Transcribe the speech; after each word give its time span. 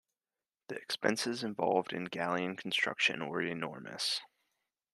The 0.69 0.77
expenses 0.77 1.43
involved 1.43 1.93
in 1.93 2.05
galleon 2.05 2.55
construction 2.55 3.27
were 3.29 3.43
enormous. 3.43 4.19